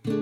[0.00, 0.14] Heil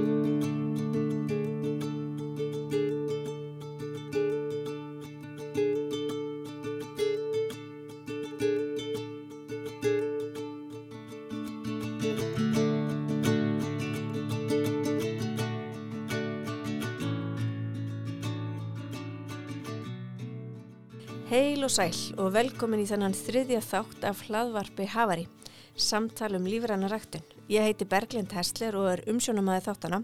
[21.63, 25.29] og sæl og velkomin í þennan þriðja þátt af hlaðvarpi Havari,
[25.79, 27.38] samtal um lífranna ræktun.
[27.49, 30.03] Ég heiti Berglind Hessler og er umsjónamaði þáttana.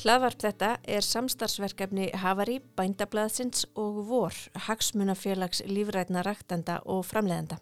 [0.00, 4.32] Hlaðvarp þetta er samstarfsverkefni Havari, Bændablaðsins og Vor,
[4.64, 7.58] Hagsmunafélags lífrætna ræktanda og framleðenda.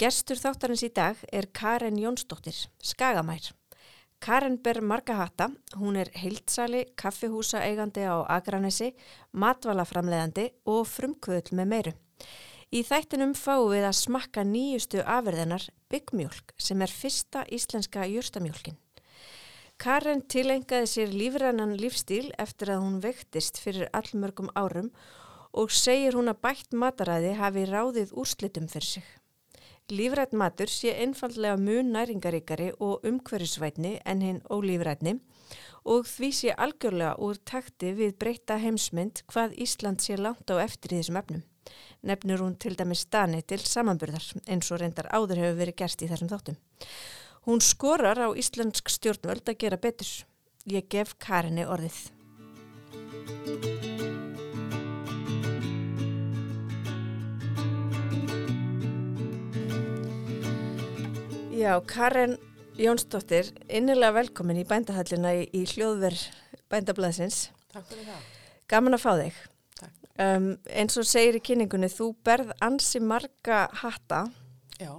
[0.00, 3.50] Gerstur þáttarins í dag er Karen Jónsdóttir, Skagamær.
[4.24, 8.94] Karen ber marga hata, hún er heildsali, kaffihúsa eigandi á Akranesi,
[9.36, 11.92] matvalaframleðandi og frumkvöðl með meiru.
[12.72, 18.76] Í þættinum fáum við að smakka nýjustu afverðinar byggmjólk sem er fyrsta íslenska júrstamjólkin.
[19.78, 24.90] Karen tilengaði sér lífrannan lífstíl eftir að hún vektist fyrir allmörgum árum
[25.52, 29.06] og segir hún að bætt mataræði hafi ráðið úrslitum fyrir sig.
[29.88, 35.14] Lífrætt matur sé einfallega mun næringaríkari og umhverjusvætni en hinn ólífrætni
[35.88, 40.92] og því sé algjörlega úr takti við breyta heimsmynd hvað Ísland sé langt á eftir
[40.92, 41.46] í þessum efnum.
[42.06, 46.10] Nefnur hún til dæmis stani til samanburðar eins og reyndar áður hefur verið gerst í
[46.10, 46.58] þessum þáttum.
[47.48, 50.10] Hún skorar á íslensk stjórnvöld að gera betur.
[50.68, 51.98] Ég gef Karinni orðið.
[61.58, 62.36] Já, Karin
[62.78, 66.28] Jónsdóttir, innilega velkomin í bændahallina í, í hljóðverð
[66.70, 67.48] bændablaðsins.
[67.72, 68.26] Takk fyrir það.
[68.70, 69.40] Gaman að fá þig.
[70.18, 74.24] Um, eins og segir í kynningunni, þú berð ansi marga hatta.
[74.80, 74.92] Já.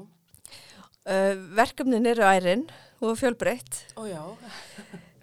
[1.03, 2.65] Uh, verkefnin eru ærin
[3.03, 3.83] og fjölbreytt.
[3.99, 4.23] Ó já.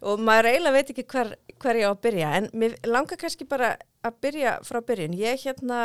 [0.07, 3.49] og maður eiginlega veit ekki hver, hver ég á að byrja, en mér langar kannski
[3.49, 3.75] bara
[4.05, 5.17] að byrja frá byrjun.
[5.17, 5.83] Ég hérna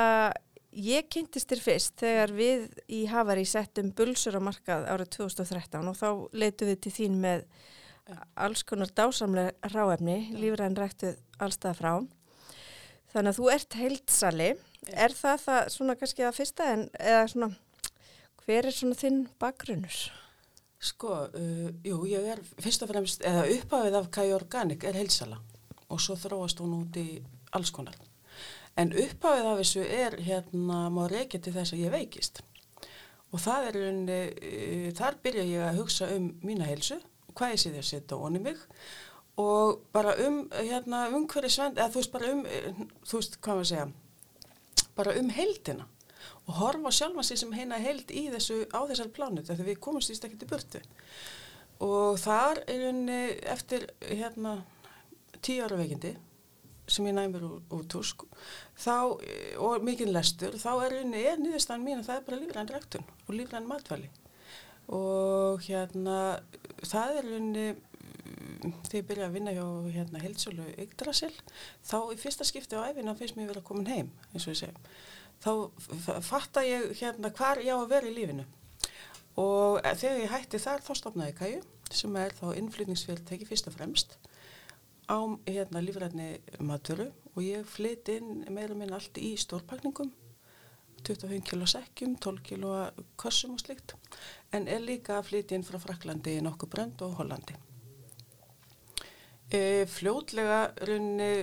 [0.72, 5.98] Ég kynntist þér fyrst þegar við í Havari settum bulsur á markað árið 2013 og
[6.00, 7.44] þá leitu við til þín með
[8.40, 11.92] alls konar dásamlega ráefni, lífræðin ræktuð allstað frá.
[13.12, 14.50] Þannig að þú ert heildsali.
[14.92, 17.52] Er það það svona kannski að fyrsta en eða svona
[18.46, 19.98] hver er svona þinn bakgrunnur?
[20.82, 25.38] Sko, uh, jú, ég er fyrst og fremst, eða uppafið af Kai Organic er heildsala
[25.92, 27.20] og svo þróast hún út í
[27.54, 27.98] alls konar.
[28.80, 32.42] En upphafið af þessu er hérna má reykja til þess að ég veikist
[33.32, 36.98] og það er unni, uh, þar byrja ég að hugsa um mína heilsu
[37.36, 38.66] hvað ég sé að setja onni mig og
[39.96, 42.44] bara um hérna umhverju svend, eða þú veist bara um,
[43.08, 43.88] þú veist hvað maður segja,
[44.98, 45.88] bara um heildina.
[46.48, 50.12] Og horfa sjálfa sér sem heina heild í þessu á þessar plánu þegar við komumst
[50.14, 50.82] í stekki til burtu.
[51.82, 54.60] Og þar er unni eftir hérna
[55.42, 56.16] tíu ára veikindi
[56.92, 58.26] sem ég næmur úr, túsk
[58.76, 59.18] þá,
[59.64, 63.08] og mikinn lestur þá er unni, er niðurstaðan mín að það er bara lífræn rektun
[63.28, 64.10] og lífræn matvæli.
[64.92, 66.18] Og hérna
[66.84, 67.68] það er unni
[68.88, 69.66] þegar ég byrja að vinna hjá
[69.96, 71.34] hérna heilsölu Yggdrasil,
[71.86, 74.62] þá í fyrsta skipti á æfina finnst mér verið að koma heim eins og ég
[74.62, 74.88] segi,
[75.44, 75.52] þá
[76.26, 78.48] fattar ég hérna hvar ég á að vera í lífinu.
[79.40, 81.62] Og þegar ég hætti þar þá stopnaði Kæju
[81.92, 84.18] sem er þá innflytningsfélteki fyrst og fremst
[85.12, 86.30] á hérna lífræðni
[86.64, 90.12] maturu og ég flytt inn meira minn allt í stórpakningum
[91.02, 92.76] 25 kilo sekkjum, 12 kilo
[93.20, 93.96] kossum og slikt
[94.54, 97.58] en er líka að flytja inn frá Fraklandi í nokkuð brönd og Hollandi
[99.52, 101.34] e, fljótlega runni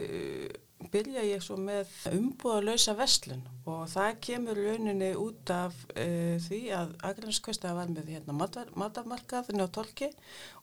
[0.92, 6.94] byrja ég svo með umbúðalösa vestlun og það kemur rauninni út af uh, því að
[7.08, 8.36] Agranskvösta var með hérna
[8.78, 10.08] matamarkaðinu á tolki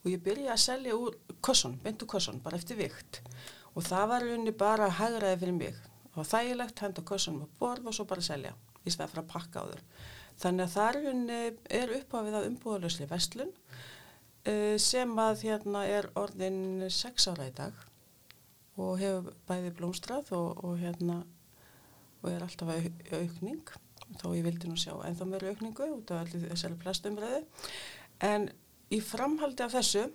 [0.02, 3.22] og ég byrja að selja úr kossun, beintu kossun, bara eftir vikt.
[3.76, 5.82] Og það var rauninni bara að hagraði fyrir mig.
[6.16, 9.66] Og þægilegt henda kossunum á borð og svo bara selja í stað að pakka á
[9.68, 9.84] þur
[10.42, 11.42] þannig að það rauninni
[11.80, 13.84] er uppáfið að umbúðalösli vestlun uh,
[14.82, 17.80] sem að hérna er orðin 6 ára í dag
[18.76, 21.22] og hefur bæði blómstrað og, og hérna
[22.22, 23.72] og er alltaf au, aukning
[24.20, 27.42] þá ég vildi nú sjá en þá meður aukningu út af allir þessari plastumræði
[28.28, 28.50] en
[28.94, 30.06] í framhaldi af þessu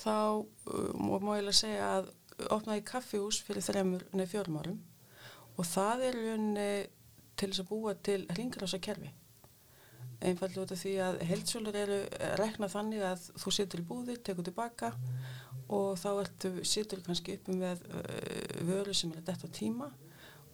[0.00, 2.12] þá uh, má ég lega segja að
[2.52, 4.80] opnaði kaffihús fyrir þremur nefn fjórum árum.
[5.56, 6.70] Og það er unni
[7.36, 9.12] til þess að búa til hringrása kerfi
[10.20, 11.98] einfallega út af því að heldsjólur eru
[12.40, 14.92] rekna þannig að þú setur í búðir, tekur tilbaka
[15.66, 19.90] og þá ertu, situr kannski uppi með uh, vöru sem er að detta tíma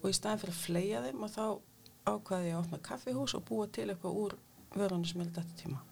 [0.00, 1.46] og í staðin fyrir að fleia þeim og þá
[2.10, 4.36] ákvaði ég að opna kaffihús og búa til eitthvað úr
[4.74, 5.82] vörunum sem er að detta tíma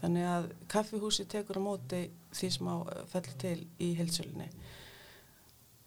[0.00, 2.02] Þannig að kaffihúsi tekur á móti
[2.36, 2.76] því sem á
[3.12, 4.48] fellir til í heilsölinni.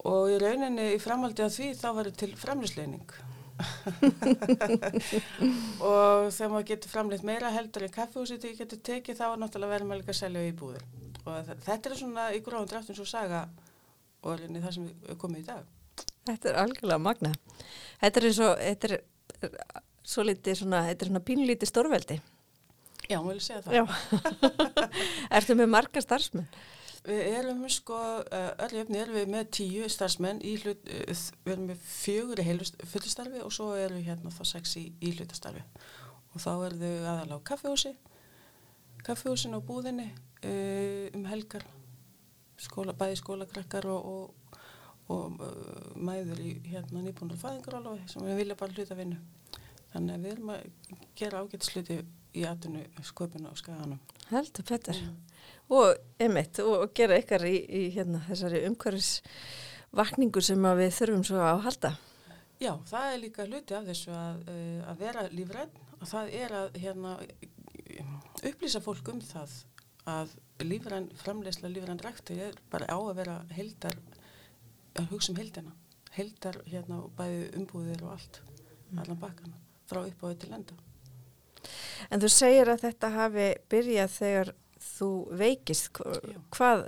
[0.10, 3.14] Og í rauninni í framaldi af því þá var til framlýsleining.
[5.90, 9.74] og þegar maður getur framleitt meira heldur en kaffihúsi til getur tekið þá er náttúrulega
[9.74, 10.84] verður maður líka að selja í búður.
[11.26, 13.42] Og þetta er svona í gróðum draftum svo saga
[14.24, 15.64] og rauninni það sem við komum í dag.
[16.30, 17.32] Þetta er algjörlega magna.
[18.02, 18.94] Þetta er eins og, þetta er,
[19.48, 19.52] er
[20.08, 22.18] svo litið svona, þetta er svona pínlítið stórveldi.
[23.10, 23.74] Já, maður vil segja það.
[25.40, 26.50] Ertu með marga starfsmenn?
[27.06, 27.98] Við erum sko,
[28.30, 30.82] öll jöfni erum við með tíu starfsmenn í hlut,
[31.46, 32.46] við erum með fjögur í
[32.92, 35.64] fullistarfi og svo erum við hérna þá sex í, í hlutastarfi.
[36.34, 37.94] Og þá erum við aðalega á kaffehúsi,
[39.08, 40.10] kaffehúsin á búðinni
[41.16, 41.64] um helgar,
[42.60, 44.36] skóla, bæði skólakrakkar og,
[45.08, 49.20] og, og mæður í hérna nýbúinur fæðingarálofi sem við vilja bara hluta vinnu.
[49.94, 52.02] Þannig að við erum að gera ágættisluti
[52.38, 54.04] í atvinnu sköpuna og skaganum.
[54.30, 55.00] Heldur, Petter.
[55.00, 55.18] Mm.
[55.70, 61.64] Og emitt, og, gera ykkar í, í hérna, þessari umhverfisvakningu sem við þurfum svo að
[61.66, 61.94] halda.
[62.60, 66.56] Já, það er líka hluti af þessu að, eh, að vera lífræð og það er
[66.58, 67.14] að hérna,
[68.50, 69.54] upplýsa fólk um það
[70.10, 70.34] að
[70.66, 73.96] lífræn, framlegslega lífræn ræktur er bara á að vera heldar,
[75.00, 75.74] að hugsa um heldina,
[76.18, 78.42] heldar hérna bæði umbúðir og allt,
[78.90, 79.00] mm.
[79.04, 80.78] allan bakkana, frá uppáðu til enda.
[82.10, 84.54] En þú segir að þetta hafi byrjað þegar
[84.84, 85.10] þú
[85.40, 86.02] veikist.
[86.56, 86.86] Hvað,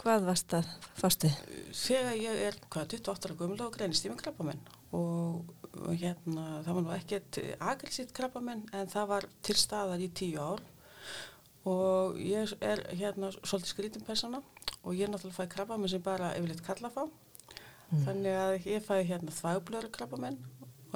[0.00, 1.36] hvað varst að fástuð?
[1.76, 4.64] Þegar ég er, hvað, 28 ára gömul og greinist ég með krabbamenn
[4.96, 5.52] og,
[5.90, 7.38] hérna, það var nú ekkert
[7.72, 10.62] agilsitt krabbamenn en það var til staðar í tíu ár
[11.66, 14.40] og ég er hérna svolítið skrítin persóna
[14.86, 17.02] og ég er náttúrulega fæði krabbamenn sem bara yfirleitt kalla fá.
[17.86, 18.02] Mm.
[18.06, 20.38] Þannig að ég fæði hérna þvægblöru krabbamenn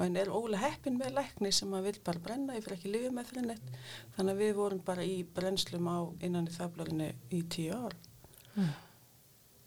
[0.01, 2.93] og henn er ólega heppin með lækni sem að vil bara brenna, ég fyrir ekki
[2.95, 3.75] lifið með fyrir neitt.
[4.15, 7.97] Þannig að við vorum bara í brennslum á innan í þaflöginni í tíu ár.
[8.55, 8.71] Mm.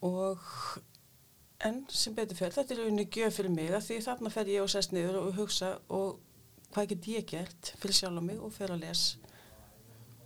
[0.05, 0.41] og
[1.65, 4.65] en sem betur fyrir þetta er unni gjöf fyrir mig að því þarna fer ég
[4.65, 6.19] og sest niður og hugsa og
[6.75, 9.05] hvað get ég gert fyrir sjálf á mig og fer að les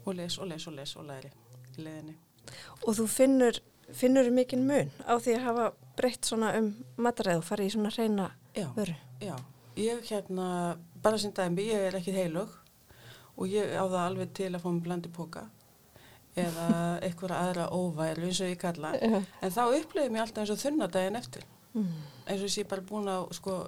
[0.05, 1.31] og les og les og les og læri
[1.77, 2.17] í leðinni
[2.87, 3.61] Og þú finnur
[3.93, 5.69] finnur mikið mun á því að hafa
[6.01, 8.31] breytt svona um mataræð og farið í svona reyna
[8.75, 8.97] vöru?
[9.23, 9.37] Já
[9.79, 10.49] ég hérna,
[11.03, 12.53] bara sem dæmi, ég er ekki heilug
[13.39, 15.47] og ég á það alveg til að fá mig blandi póka
[16.39, 16.69] eða
[17.07, 18.93] eitthvað aðra óværu eins og ég kalla.
[18.99, 21.47] En þá upplifið mér alltaf eins og þunnadaginn eftir.
[21.75, 21.91] Mm.
[22.27, 23.59] eins og ég er bara búin á sko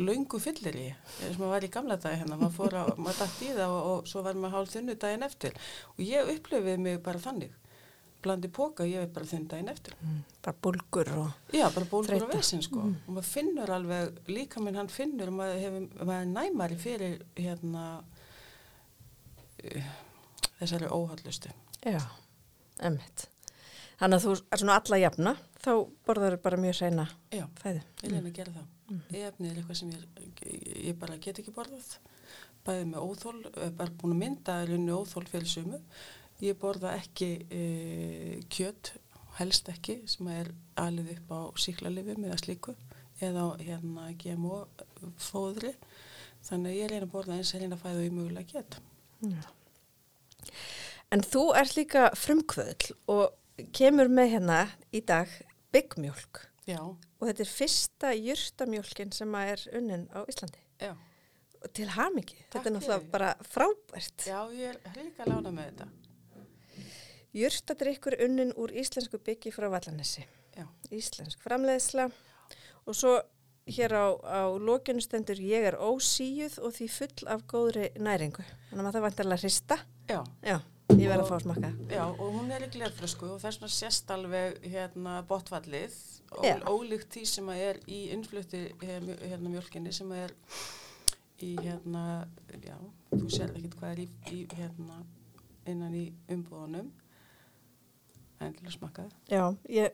[0.00, 2.38] laungu fyllir í eins og maður var í gamla dag hérna.
[2.40, 5.58] Maður fór á, maður dætt í það og, og svo var maður hálf þunnudaginn eftir.
[5.96, 7.56] Og ég upplifið mig bara þannig
[8.22, 9.96] blandi póka og ég veit bara þinn daginn eftir.
[10.04, 12.84] Mm, bara bólgur og já, bara bólgur og vesin sko.
[12.84, 12.96] Mm.
[13.06, 17.84] og maður finnur alveg, líka minn hann finnur maður, hefur, maður næmari fyrir hérna
[20.60, 21.52] þessari óhallustu
[21.84, 22.00] já,
[22.80, 23.26] emmitt
[24.00, 25.72] þannig að þú er svona alla jafna þá
[26.08, 28.68] borður þau bara mjög sæna já, fæði ég reyna að gera það.
[28.90, 29.02] Mm.
[29.24, 30.06] efni er eitthvað sem ég,
[30.90, 31.92] ég bara get ekki borðað
[32.66, 33.36] bæðið með óþól,
[33.78, 35.78] bara búin að mynda er unni óþól fyrir sumu
[36.40, 37.62] Ég borða ekki e,
[38.52, 38.94] kjött,
[39.36, 42.76] helst ekki, sem er alveg upp á síklarlifum eða slíku
[43.20, 44.62] eða hérna GMO
[45.20, 45.74] fóðri.
[46.46, 48.78] Þannig að ég reyna að borða eins og reyna að fæða í mögulega kjött.
[49.28, 49.42] Ja.
[51.12, 54.60] En þú ert líka frumkvöðl og kemur með hérna
[54.94, 55.32] í dag
[55.74, 56.46] byggmjölk.
[56.70, 56.80] Já.
[56.80, 60.62] Og þetta er fyrsta júrtamjölkin sem er unnin á Íslandi.
[60.80, 60.94] Já.
[61.60, 62.38] Og til hamingi.
[62.48, 64.24] Þetta er náttúrulega bara frábært.
[64.24, 65.88] Já, ég er hlika að lána með þetta.
[67.36, 70.24] Jörstadrykkur unnin úr íslensku byggi frá Vallanessi.
[70.56, 70.66] Já.
[70.90, 72.08] Íslensk framleiðsla
[72.86, 73.12] og svo
[73.70, 78.42] hér á, á lókinu stendur ég er ósíuð og því full af góðri næringu.
[78.72, 79.78] Þannig að það vantarlega hrista.
[80.10, 80.18] Já.
[80.42, 80.56] Já,
[80.96, 81.72] ég verði að fá að smaka.
[81.92, 85.98] Já, og hún er í glerfrösku og þess vegna sést alveg hérna botfallið
[86.34, 90.34] og ólíkt því sem að er í innflutti hérna mjölkinni sem er
[91.40, 92.26] í hérna,
[92.60, 92.76] já,
[93.14, 94.98] þú sér ekki hvað er í, í hérna
[95.70, 96.90] innan í umbúðunum
[98.40, 99.88] en til að smaka það Já, ég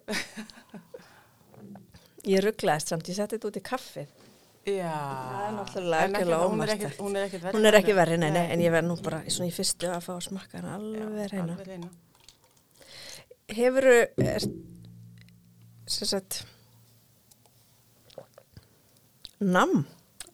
[2.34, 4.14] ég rugglaðist samt, ég setti þetta út í kaffið.
[4.66, 8.30] Já, það er náttúrulega ekki ómastækt hún er ekki verið, hún er ekki verið nei,
[8.34, 11.30] nei, en ég verð nú bara svona í fyrstu að fá að smakka hann alveg
[11.30, 11.92] reyna
[13.46, 14.46] Hefur er,
[15.86, 16.40] sem sagt
[19.38, 19.84] Nam?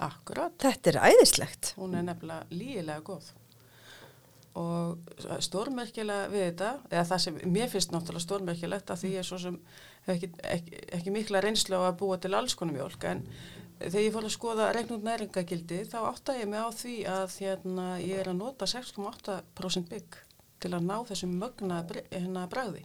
[0.02, 0.54] Akkurat.
[0.62, 1.72] Þetta er æðislegt.
[1.76, 3.32] Hún er nefnilega lígilega góð
[4.58, 5.00] og
[5.40, 9.38] stórmerkilega við þetta, eða það sem mér finnst náttúrulega stórmerkilegt að því ég er svo
[9.40, 9.58] sem
[10.12, 13.22] ekki, ekki, ekki mikla reynslu á að búa til alls konum mjölk en
[13.78, 17.86] þegar ég fór að skoða regnund næringagildi þá átta ég mig á því að hérna,
[18.02, 20.20] ég er að nota 6,8% bygg
[20.62, 21.82] til að ná þessum mögna
[22.12, 22.84] hérna, bræði.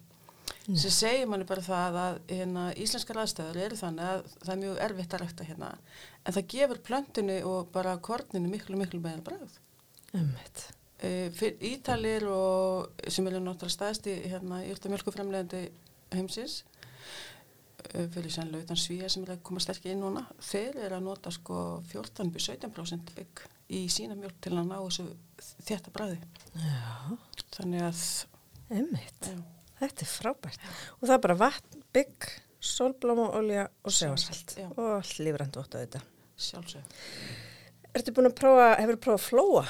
[0.68, 0.76] Mm.
[0.80, 4.82] sem segir manni bara það að hérna, íslenskar aðstæður eru þannig að það er mjög
[4.86, 5.70] erfitt að rækta hérna
[6.24, 9.56] en það gefur plöntinu og bara korninu miklu miklu meðal bræð
[10.16, 10.66] Ummitt.
[10.98, 11.30] E,
[11.70, 15.68] Ítalir og sem eru náttúrulega staðist í hérna, írtamjölkufremlegandi
[16.16, 16.64] heimsins
[17.94, 21.34] e, fyrir sannlega utan svíja sem að koma sterkir inn núna þeir eru að nota
[21.34, 21.60] sko
[21.92, 23.46] 14-17% bygg
[23.78, 25.06] í sína mjölk til að ná þessu
[25.68, 26.18] þetta bræði
[26.56, 27.20] Já,
[27.60, 28.02] þannig að
[28.74, 29.38] já
[29.78, 30.70] Þetta er frábært.
[30.98, 32.30] Og það er bara vatn, bygg,
[32.68, 34.70] sólblómaolja og sefarsalt Já.
[34.72, 36.02] og allt lífrandi ótt á þetta.
[36.38, 36.98] sjálfsög
[37.98, 39.64] Ertu búin að prófa, hefur prófað að flóa?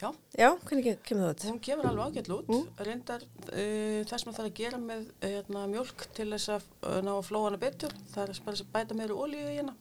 [0.00, 1.44] Já, Já, hvernig ke- kemur það út?
[1.50, 5.64] hún kemur alveg ágætlu út reyndar uh, það sem það þarf að gera með hérna,
[5.74, 8.96] mjölk til þess að uh, ná að flóa hana betur það er bara að bæta
[9.00, 9.74] meira olíu í hérna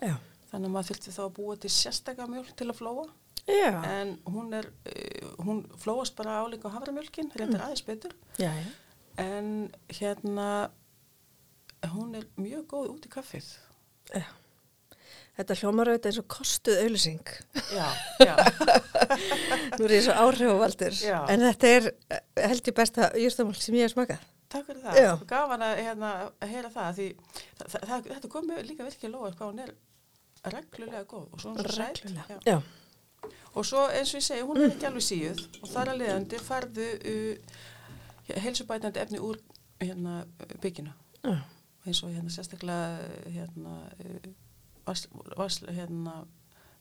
[0.00, 0.14] Já.
[0.52, 3.06] þannig að maður þurfti þá að búa til sérstakka mjölk til að flóa
[3.46, 3.70] Já.
[3.92, 8.66] en hún er uh, hún flóast bara álíka á haframjölkin reyndar aðeins betur Já, já.
[9.22, 9.52] en
[10.00, 10.48] hérna
[11.92, 13.52] hún er mjög góð út í kaffið
[14.16, 14.24] já.
[15.36, 17.32] Þetta hljómar auðvitað eins og kostuð auðlýsing.
[17.76, 17.86] já,
[18.24, 18.34] já,
[19.76, 20.94] Nú er ég svo áhrifavaldur.
[21.28, 24.22] En þetta er eh, held ég besta júrstamál sem ég hef smakað.
[24.48, 25.10] takk fyrir það Já.
[25.28, 27.06] gaman að, hérna, að heyra það því
[27.58, 29.72] það, það, það, þetta kom líka virkilega lóa hvað hún er
[30.54, 32.36] reglulega góð og svo hún er svo sæt Reglulega.
[32.46, 32.54] já.
[32.54, 33.32] Já.
[33.58, 36.40] og svo eins og ég segi, hún er ekki alveg síuð og þar að leiðandi
[36.46, 37.58] farðu uh,
[38.46, 39.40] heilsubætandi efni úr
[39.82, 40.14] hérna
[40.62, 40.94] byggina
[41.26, 41.34] Já.
[41.90, 44.30] eins og hérna sérstaklega hérna uh,
[44.86, 46.18] vas, vas, hérna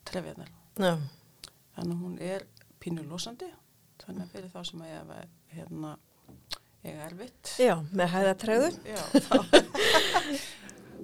[0.07, 2.45] trefjarnar þannig að hún er
[2.83, 3.50] pínulosandi
[4.03, 5.95] þannig að fyrir þá sem að ég hef hérna
[6.85, 7.51] ég er erfitt.
[7.57, 8.67] Já, með hæðatræðu.
[8.85, 9.38] Já, þá,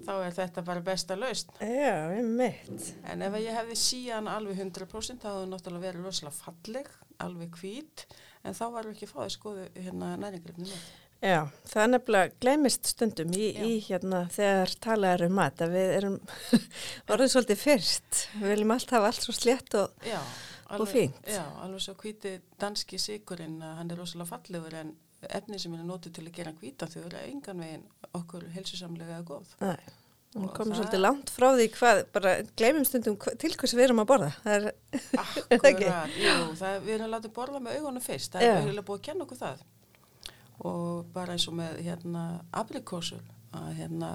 [0.05, 2.91] þá er þetta bara besta laust Já, ég mitt.
[3.09, 6.91] en ef ég hefði síðan alveg 100% þá hefði náttúrulega verið rosalega falleg
[7.21, 8.05] alveg hvít
[8.45, 10.85] en þá varum við ekki að fá þess góðu hérna næringrifni með
[11.21, 15.75] Já, það er nefnilega glemist stundum í, í hérna þegar talað er um mat að
[15.75, 16.15] við erum
[17.13, 18.21] orðið svolítið fyrst.
[18.41, 20.17] Við viljum alltaf hafa allt svo slétt og Já,
[20.71, 21.17] Og fínt.
[21.27, 24.93] Já, alveg svo hvíti danski sigurinn að hann er rosalega fallegur en
[25.29, 27.83] efni sem er notið til að gera hvíta þau eru engan veginn
[28.17, 29.51] okkur helsusamlega eða góð.
[29.61, 29.91] Nei,
[30.37, 34.01] hún komur það- svolítið langt frá því hvað, bara gleymum stundum til hvers við erum
[34.05, 34.31] að borða.
[34.55, 34.71] Er?
[35.59, 38.53] Akkurat, jú, það, við erum látið borða með augunum fyrst, það Já.
[38.55, 39.67] er eiginlega búið að kenna okkur það.
[40.67, 43.23] Og bara eins og með hérna aprikósur,
[43.57, 44.09] að hérna,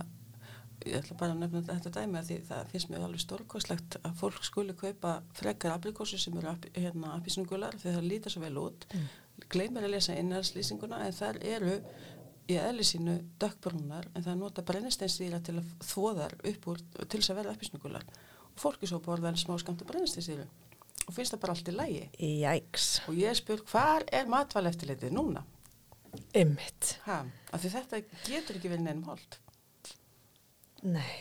[0.85, 4.19] ég ætla bara að nefna þetta dæmi að því það finnst mér alveg stórkostlegt að
[4.21, 8.87] fólk skuli kaupa frekar aprikósur sem eru hérna apísnugular þegar það lítar svo vel út.
[8.93, 9.09] Mm.
[9.53, 11.81] Gleimir að lesa innarslýsinguna en þar eru
[12.47, 17.33] í eðli sínu dökkbrúnar en það nota brennisteinsýra til að þóðar upp úr til þess
[17.33, 18.07] að verða apísnugular.
[18.53, 20.47] Og fólki svo borða en smá skamta brennisteinsýru
[21.07, 22.07] og finnst það bara allt í lægi.
[22.43, 25.45] jæks, Og ég spur, hvar er matvæl eftirlitið núna?
[26.37, 26.93] Ymmit.
[27.07, 27.21] Ha,
[27.53, 29.39] af því þetta getur ekki verið neinum hold.
[30.87, 31.17] Nei,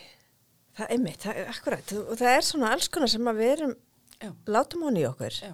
[0.78, 1.94] það er ymmit, það er akkurat.
[2.04, 3.76] Og það er svona alls konar sem að við erum,
[4.22, 5.36] Já, látum hún í okkur.
[5.44, 5.52] já.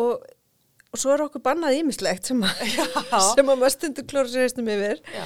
[0.00, 0.22] Og,
[0.92, 2.40] og svo er okkur bannað ímislegt sem
[3.34, 5.00] sem að maður stundur klóra sér eistum yfir.
[5.14, 5.24] Já,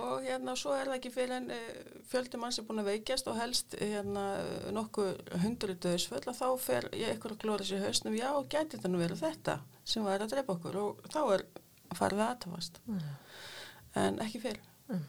[0.00, 1.66] og hérna svo er það ekki fyrir en uh,
[2.10, 4.24] fjöldi mann sem er búin að veikjast og helst hérna
[4.76, 8.92] nokkuð hundru döðsföll að þá fer ég ykkur að klóra sér hausnum, já, gæti þetta
[8.92, 11.46] nú verið þetta sem var að drepa okkur og þá er
[11.98, 12.80] farið aðtafast.
[14.00, 14.60] En ekki fyrir.
[14.90, 15.00] Er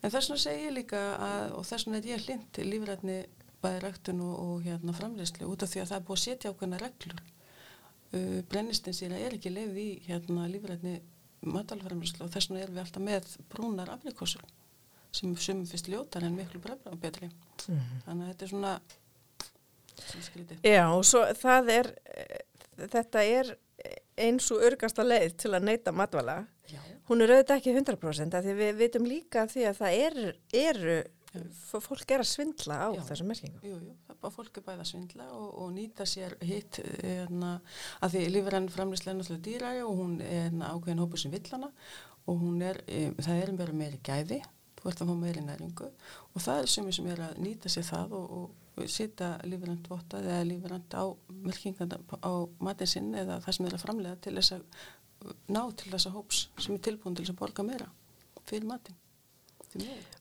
[0.00, 3.18] en þess vegna segi ég líka að, og þess vegna er ég hlind til lífrætni
[3.60, 6.52] bæði ræktun og, og hérna framleyslu út af því að það er búið að setja
[6.52, 7.24] ákveðna reglur.
[8.10, 10.96] Uh, Brennistinsýra er ekki leið í hérna lífrætni
[11.46, 14.44] matalframleyslu og þess vegna erum við alltaf með brúnar afrikosur
[15.14, 17.30] sem sumum fyrst ljótar en miklu brefra og betri.
[17.64, 18.74] Þannig að þetta er svona.
[20.64, 23.50] Já, og svo það er, eh, þetta er
[24.26, 26.40] eins og örgasta leið til að neyta matvala.
[26.70, 26.80] Já.
[27.10, 30.18] Hún er auðvitað ekki 100% af því við vitum líka því að það er,
[30.60, 30.98] eru,
[31.50, 33.02] f- fólk er að svindla á Já.
[33.08, 33.64] þessum merkingum.
[33.66, 36.78] Jú, jú, það er bara fólk er bæði að svindla og, og nýta sér hitt
[37.02, 37.50] hérna,
[38.04, 41.50] að því lífrann framlýslega er náttúrulega dýræri og hún er hérna, ákveðin hópur sem vill
[41.50, 41.72] hana
[42.30, 44.40] og hún er, e, það er bara meiri gæði,
[44.78, 48.14] þú ert að fá meiri næringu og það er sem er að nýta sér það
[48.20, 48.59] og, og
[48.90, 53.84] setja lífrann vottað eða lífrann á melkingana á matinn sinn eða það sem er að
[53.84, 54.64] framlega til þess að
[55.52, 57.90] ná til þessa hóps sem er tilbúin til þess að borga meira
[58.48, 58.96] fyrir miður.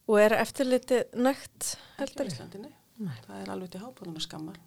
[0.09, 2.31] Og er eftirlitið nægt heldur?
[2.99, 4.57] Það er alveg til hábúruna skammar.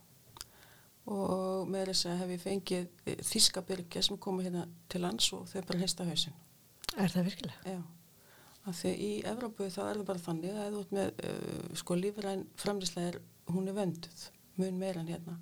[1.12, 5.26] Og með þess að hef ég fengið eh, þýska byrgja sem komu hérna til lands
[5.34, 6.36] og þau bara heista hausinn.
[6.96, 7.74] Er það virkilega?
[7.74, 7.80] Já.
[8.70, 12.44] því í Evrópu þá er það bara þannig að þú ert með uh, sko lífræn
[12.62, 13.18] framlýslega er,
[13.50, 14.26] hún er venduð
[14.60, 15.38] mun meira en hérna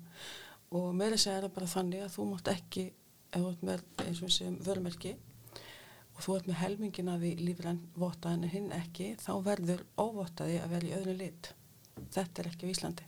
[0.71, 2.85] og meira segja það bara þannig að þú mátt ekki
[3.31, 5.13] ef þú ert með eins og við segjum vörumerki
[6.15, 10.59] og þú ert með helmingin af því lífræn votta en hinn ekki þá verður óvottaði
[10.63, 11.53] að vera í öðru lit
[12.11, 13.07] þetta er ekki Íslandi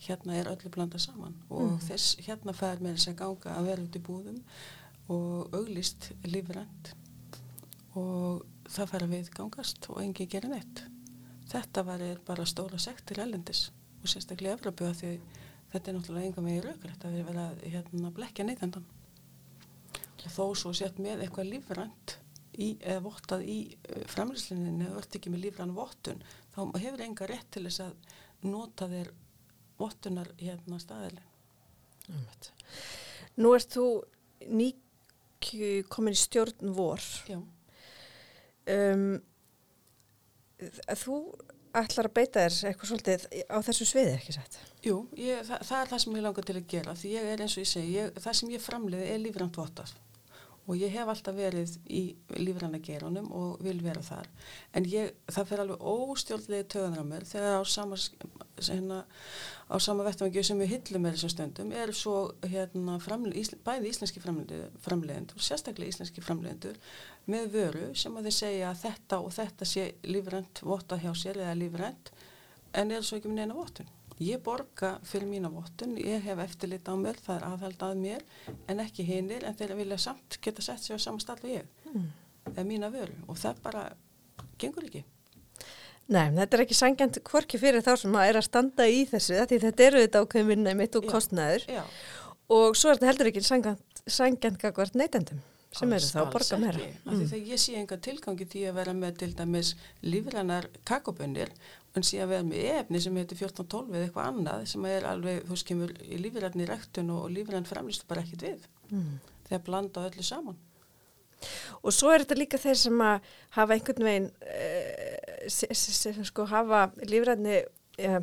[0.00, 1.80] hérna er öllu blanda saman og Mm.
[1.84, 4.38] þess hérna fær þess að ganga að vera út í búðum
[5.12, 6.94] og auglist lífrænt
[7.98, 10.82] og það fær að við gangast og engi gerir neitt.
[11.50, 13.68] Þetta var bara stóra sektir ellendis
[14.00, 15.12] og sérstaklega Evropu að því
[15.72, 18.86] þetta er náttúrulega enga megin raugrætt að við vera hérna blekja neytendan.
[20.20, 22.16] Og þó svo sett með eitthvað lífrænt
[22.60, 23.58] í, eða vottað í
[24.10, 26.22] framlýslinni eða vart ekki með lífræn vottun
[26.54, 29.10] þá hefur enga rétt til þess að nota þér
[29.80, 31.26] vottunar hérna staðilin.
[33.40, 33.86] Nú ert þú
[34.50, 37.04] nýkju komin í stjórn vor.
[37.30, 37.38] Já.
[38.70, 39.20] Um,
[41.02, 41.20] þú
[41.80, 44.58] ætlar að beita þér eitthvað svolítið á þessu sviði, ekki sett?
[44.82, 47.42] Jú, ég, það, það er það sem ég langar til að gera því ég er
[47.44, 49.92] eins og ég segi, ég, það sem ég framleiði er lífrænt vottað
[50.70, 52.00] og ég hef alltaf verið í
[52.38, 54.28] lífræna gerunum og vil vera þar.
[54.78, 57.98] En ég, það fer alveg óstjórnlega töðunar á mér þegar á sama,
[58.68, 59.00] hérna,
[59.66, 63.90] á sama vettvangi sem við hyllum með þessum stundum er svo hérna, framle, ísl, bæði
[63.90, 66.78] íslenski framleiðendur sérstaklega íslenski framleiðendur
[67.30, 71.42] með vöru sem að þeir segja að þetta og þetta sé lífrænt votta hjá sér
[71.42, 72.14] eða lífrænt
[72.78, 76.88] en er svo ekki með neina vottun Ég borga fyrir mína vottun, ég hef eftirlit
[76.88, 78.24] á mér, það er aðhald að mér,
[78.68, 81.70] en ekki hinnir, en þeir vilja samt geta sett sér á sama stall við ég,
[81.90, 82.10] Mm.
[82.52, 83.86] eða mína vöru, og það bara
[84.58, 85.04] gengur ekki.
[86.10, 89.36] Nei, þetta er ekki sangjant hvorki fyrir þá sem að er að standa í þessu,
[89.46, 91.10] því þetta eru þetta ákveðin vinna mitt og Já.
[91.12, 91.84] kostnaður Já,
[92.50, 93.42] og svo er þetta heldur ekki
[94.10, 95.40] sangjant, gagvart neytendum
[95.72, 96.78] sem eru þá að borga meira.
[97.06, 101.52] því þegar ég sé enga tilgangi því að vera með til dæmis lífrænar kakobönnir,
[101.96, 105.40] en sé að vera með efni sem heitir 1412 eða eitthvað annað sem er alveg,
[105.46, 109.18] þú veist, kemur í lífræni rektun og lífræn framlýstu bara ekkit við, Mm.
[109.48, 110.56] þegar blanda öllu saman.
[111.82, 113.20] Og svo er þetta líka þeir sem að
[113.56, 117.62] hafa einhvern veginn, uh, sem sko hafa lífræðni,
[118.04, 118.20] uh,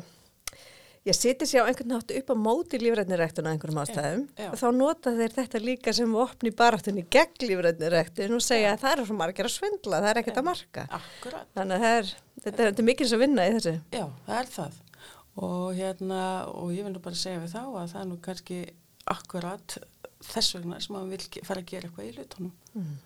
[1.08, 4.50] ég seti sér á einhvern nátt upp á móti lífræðnirektun á einhverjum ástæðum já.
[4.52, 8.76] og þá nota þeir þetta líka sem opni baráttunni gegn lífræðnirektun og segja Já.
[8.76, 10.42] að það er svo margir að svindla, það er ekkert Já.
[10.42, 10.86] að marka.
[11.00, 11.46] Akkurat.
[11.56, 13.74] Þannig að það er, þetta er, þetta er mikils að vinna í þessu.
[13.94, 14.78] Já, það er það.
[15.38, 16.20] Og hérna,
[16.50, 18.56] og ég vil nú bara segja við þá að það er nú kannski
[19.08, 19.76] akkurat
[20.28, 22.96] þess vegna sem maður vil fara að gera eitthvað í hlutunum Mm.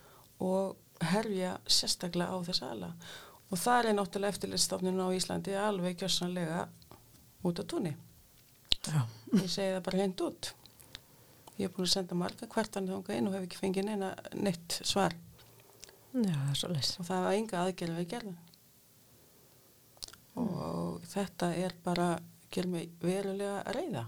[0.40, 0.77] og
[1.12, 2.88] herja sérstaklega á þess aðla.
[3.53, 6.64] Og það er náttúrulega eftirlitstofnun á Íslandi alveg gjörsanlega
[7.45, 7.92] út á túnni.
[8.88, 9.03] Já.
[9.37, 10.53] Ég segi það bara hreint út.
[11.59, 14.79] Ég er búin að senda marga hvertan þangað inn og hef ekki fengið neina neitt
[14.88, 15.12] svar
[16.12, 16.90] Já, það er svo leys.
[16.99, 18.38] og það var enga aðgerð við gerðum
[20.40, 22.14] og þetta er bara
[22.53, 24.07] ger mig verulega reyða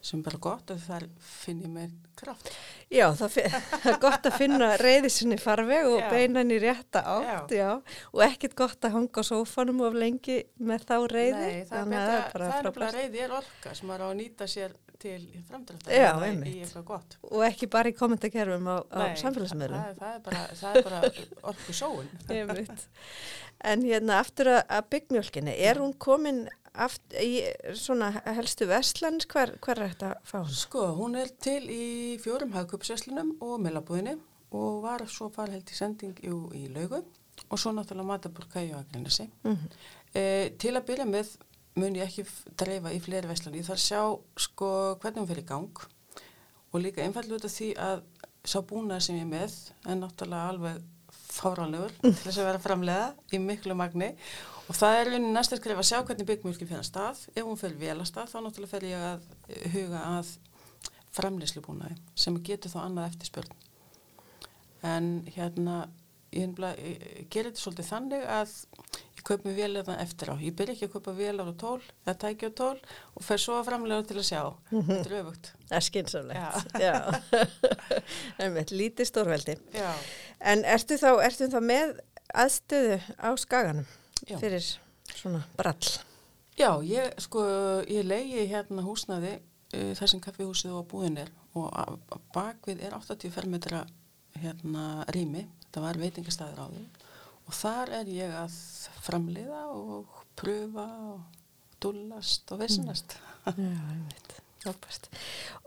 [0.00, 2.48] sem bara gott að það finn ég með kraft
[2.90, 3.36] Já, það,
[3.84, 6.06] er gott að finna reyði sinni farveg og Já.
[6.10, 7.68] beina hann í rétta átt, já.
[8.10, 11.44] og ekkit gott að hanga á sófanum of lengi með þá reyði.
[11.44, 12.78] Nei, það er, að er frábært.
[12.80, 16.10] bara reyði er orka sem maður á að nýta sér til framdráttar Já,
[16.46, 19.84] í eitthvað gott Og ekki bara í kommentakerfum á, á Nei, samfélagsmiðlum.
[20.00, 20.14] það, það,
[20.76, 22.08] er bara, bara orku sóun.
[23.70, 27.42] En hérna aftur að, að byggmjölkinni, er hún komin aft, í
[27.76, 30.54] svona helstu vestlans, hver, hver er þetta að fá hún?
[30.62, 31.86] Sko, hún er til í
[32.22, 34.16] fjórum hagköpsveslunum og mellabúðinni
[34.56, 37.02] og var svo fara held í sending jú, í laugu
[37.50, 39.28] og svo náttúrulega matabúrka í Akrinesi.
[39.44, 39.78] Mm -hmm.
[40.14, 41.36] E, til að byrja með
[41.78, 42.24] mun ég ekki
[42.58, 43.60] dreifa í fleiri veslunni.
[43.60, 44.02] Ég þarf að sjá
[44.46, 44.70] sko,
[45.02, 45.84] hvernig hún fyrir gang
[46.70, 48.02] og líka einfallega út af því að
[48.46, 50.80] sá búnað sem ég er með er náttúrulega alveg
[51.30, 54.10] fáránlegur til þess að vera framlega í miklu magni
[54.70, 57.24] og það er raunin næsta skrif að sjá hvernig byggmjölkin fyrir að stað.
[57.34, 59.26] Ef hún fyrir vel að stað þá náttúrulega fer ég að
[59.74, 60.34] huga að
[61.16, 63.56] framleyslu búnaði sem getur þá annað eftirspörn.
[64.86, 65.80] En hérna,
[66.32, 68.54] ég, ég gerir þetta svolítið þannig að
[69.20, 70.34] ég kaup mér vel eða eftir á.
[70.40, 72.76] Ég byrja ekki að kaupa vel ára tól eða tækja á tól
[73.14, 74.42] og fer svo að framlega til að sjá.
[74.72, 75.50] Þetta er öfugt.
[75.68, 76.76] Það er skynsamlegt.
[76.80, 76.94] Já.
[78.42, 79.56] Einmitt, lítið stórveldi.
[79.76, 79.90] Já.
[80.40, 81.94] En ertu þá, ertu þá með
[82.40, 83.86] aðstöðu á skaganum
[84.28, 84.36] Já.
[84.40, 84.64] fyrir
[85.16, 85.90] svona brall?
[86.60, 87.42] Já, ég sko,
[87.90, 92.84] ég leiði hérna húsnaði uh, þar sem kaffihúsið og búðin er og á- á bakvið
[92.86, 93.84] er 80 fermetra
[94.40, 96.84] hérna rými, þetta var veitingastæður á því
[97.50, 98.54] og þar er ég að
[99.02, 101.20] framleiða og pröfa og
[101.82, 103.18] dúllast og vissinast.
[103.44, 103.54] Já,
[103.90, 104.36] einmitt.
[104.60, 105.06] Frábært.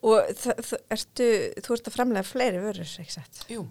[0.06, 1.26] Og þa- þa- ertu,
[1.66, 3.46] þú ert að framlega fleiri vörur, ekki satt?
[3.52, 3.66] Jú,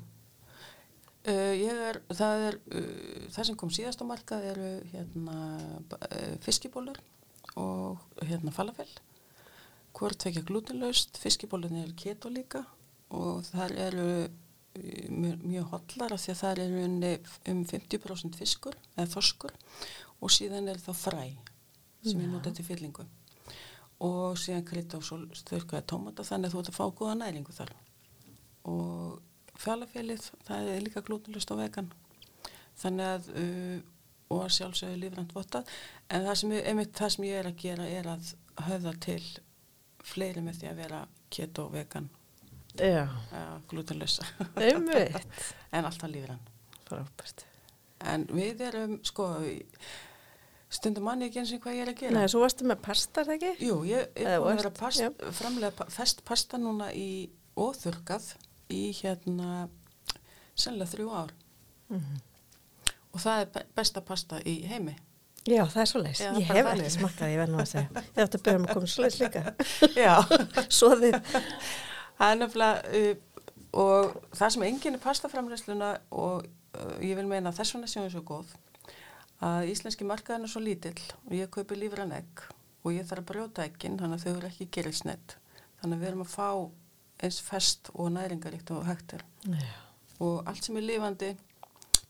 [1.22, 5.35] Uh, ég er, það er, uh, það sem kom síðast á markað eru hérna
[5.94, 6.96] uh, fiskibólur
[7.62, 8.88] og hérna falafel.
[9.94, 12.64] Hvort vekja glutenlaust, fiskibólurinn eru keto líka
[13.14, 14.09] og það eru
[14.75, 17.11] mjög, mjög hotlar af því að það unni
[17.53, 19.57] um 50% fiskur eða þorskur
[20.23, 21.27] og síðan er þá fræ
[22.03, 22.33] sem ég Já.
[22.33, 23.05] nota til fyllingu.
[24.03, 27.75] Og síðan krytta og störkaði tómata þannig að þú ert að fá góða næringu þar.
[28.67, 29.21] Og
[29.63, 31.93] falafélið það er líka glútenlust og vegan.
[32.83, 33.77] Þannig að uh,
[34.33, 35.69] og sjálfsögur lífrænt vottað.
[36.09, 38.33] En það sem, einmitt, það sem ég er að gera er að
[38.67, 39.23] höfða til
[40.03, 42.11] fleiri með því að vera keto, vegan
[44.57, 45.27] Einmitt.
[45.77, 46.39] en alltaf lífræn
[46.89, 47.45] Frábært.
[48.13, 49.27] en við erum sko
[50.73, 53.25] stundum manni ekki eins og hvað ég er að gera Nei, svo varstu með pasta,
[53.35, 53.53] ekki?
[53.67, 57.29] Jú, ég er að past, framlega fest pasta núna í
[57.61, 58.31] óþurkað
[58.73, 59.69] í hérna
[60.57, 61.33] sennilega þrjú ár
[61.93, 62.21] Mhm.
[63.13, 64.95] og það er be- besta pasta í heimi.
[65.45, 66.21] Já, það er svo leis.
[66.23, 67.89] Já, Ég hef ekki smakkað, ég verð nú að segja.
[68.17, 69.43] Ég ætti að byrja um að koma svo leis líka.
[69.99, 70.15] Já,
[70.79, 71.17] Svoðið.
[72.23, 73.15] Það er nefnilega uh,
[73.83, 78.17] og það sem enginn er pastaframleysluna og uh, ég vil meina þess vegna séum við
[78.17, 78.53] svo góð
[79.43, 82.45] að íslenski markaðin er svo lítill og ég kaupi lífran egg
[82.83, 85.37] og ég þarf að brjóta eggin þannig að þau eru ekki gerilsnett
[85.81, 86.49] þannig að við erum að fá
[87.23, 89.25] eins fest og næringaríkt og hægt er.
[89.47, 89.67] Já.
[90.23, 91.33] og allt sem er lifandi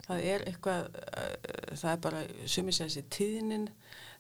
[0.07, 3.69] það er eitthvað uh, það er bara, þessi tíðnin.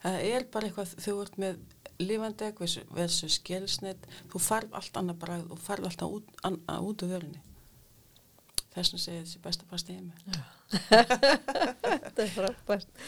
[0.03, 1.61] Það er bara eitthvað þú ert með
[2.07, 6.89] lifandi egg versus, skelsnett, þú farð allt annað bragð og farð alltaf út, an, að,
[6.91, 7.43] út af vörunni
[8.73, 10.15] þess vegna segja þessi besta pasta í heimi
[12.03, 13.03] Þetta er frábært.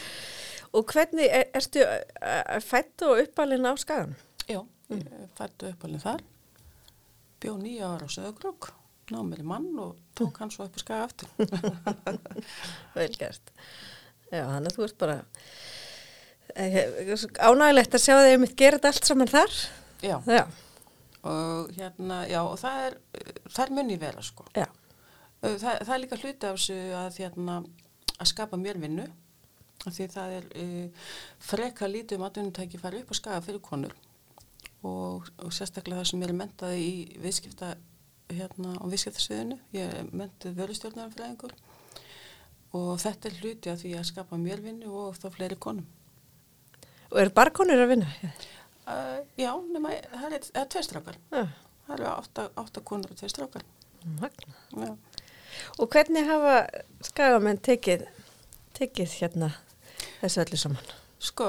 [0.77, 4.17] Og hvernig, er, ertu uh, fætt og uppalinn á skagan?
[4.51, 4.61] já,
[4.93, 6.25] ég fættu upp alveg þar
[7.41, 8.71] bjó nýja ára á Söðugrók
[9.13, 11.29] náð mér í mann og tók hann svo upp í skaga aftur
[12.97, 13.53] Vel gert.
[14.31, 15.17] Já, þannig að þú ert bara
[16.55, 19.57] ánægilegt að sjá að gera þetta allt saman þar.
[20.03, 20.45] já, Já,
[21.25, 22.97] og hérna, já, og það er
[23.49, 24.47] það er munni vera sko.
[24.55, 24.67] Uh,
[25.45, 27.55] Það, það er líka hluti af þessu að, hérna,
[28.17, 29.05] að skapa mér vinnu.
[29.85, 31.09] Því það er uh,
[31.45, 33.93] freka lítið um atvinnutæki fara upp á skaga fyrir konur.
[34.85, 37.75] Og, og sérstaklega það sem er mentaði í viðskipta
[38.33, 39.59] hérna á viðskiptasviðinu.
[39.77, 41.53] Ég er mentið vörustjórnarfræðingur.
[42.75, 45.85] Og þetta er hluti af því að skapa mér vinnu og þá fleiri konum
[47.15, 48.09] Og eru barkonur að vinna?
[48.91, 51.45] uh, Já, nema það er, er tveir strákar Já.
[51.87, 53.65] það eru átta, átta konur og tveir strákar
[54.21, 54.91] Magna.
[55.81, 56.57] Og hvernig hafa
[57.07, 58.03] skagamenn tekið,
[58.77, 59.49] tekið hérna
[60.21, 60.91] þessu öllu saman?
[61.25, 61.47] Sko,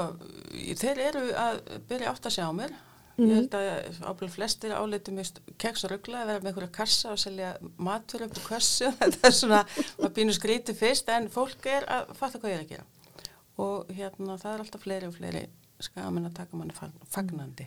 [0.80, 1.58] þeir eru að
[1.90, 2.72] byrja átt að sjá mér.
[3.18, 3.26] Mhm.
[3.28, 5.18] Ég held að ábyrð flestir áleitum
[5.60, 8.88] keks og ruggla að vera með einhverja kassa og selja matur upp í kassu.
[9.02, 9.60] Þetta er svona,
[9.98, 12.86] maður býnur skrítið fyrst en fólk er að fatta hvað ég er að gera.
[13.62, 15.44] Og hérna það er alltaf fleiri og fleiri
[15.80, 17.66] skamenn að taka manni fag- fagnandi.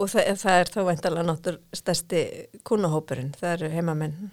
[0.00, 2.20] Og það, það er þá væntalega náttúr stærsti
[2.68, 4.30] kúnahópurinn, það eru heimamenn.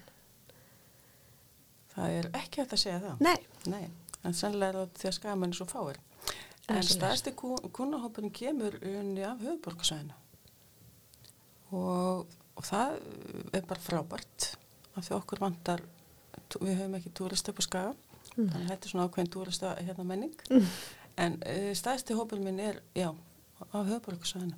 [1.94, 3.24] Það er ekki hægt að segja það.
[3.26, 3.38] Nei.
[3.72, 3.82] Nei,
[4.28, 5.98] en sannlega því að skamenn er svo fáir.
[6.68, 10.16] En stærsti kunnahópurinn kemur unni af höfuborgarsvæðinu
[11.72, 12.94] og, og það
[13.56, 14.46] er bara frábært
[14.96, 15.82] af því okkur vantar,
[16.60, 17.94] við höfum ekki túrista upp á skaga,
[18.38, 18.48] Mm.
[18.52, 20.34] þannig að þetta er svona ákveðin túrista hérna menning,
[21.18, 23.08] en uh, stærsti hópurinn minn er, já,
[23.66, 24.54] af höfuborgarsvæðinu.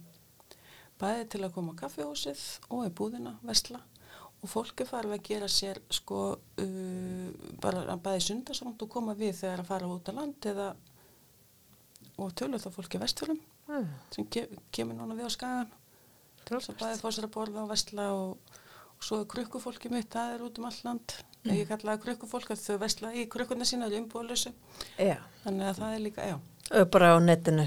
[1.00, 3.80] Bæði til að koma á kaffihúsið og í búðina, vesla
[4.40, 7.26] og fólk er farið að gera sér sko uh,
[7.60, 10.68] bara að bæði sundarsvond og koma við þegar að fara út á land eða
[12.20, 13.40] og tölur þá fólki vestfjölum
[13.70, 15.68] Ah, sem ke kemur núna við á skagan
[16.48, 18.54] svo bæði fór sér að borða og vestla og,
[18.96, 21.56] og svo er krukkufólki mitt það er út um all land mm.
[21.56, 24.52] ég kallaði krukkufólk að þau vestla í krukkurna sína í umbúðlösu
[24.96, 26.38] þannig að það er líka, já
[26.70, 27.66] og bara á netinu.